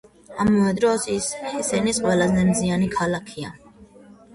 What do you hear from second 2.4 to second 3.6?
მზიანი ქალაქია.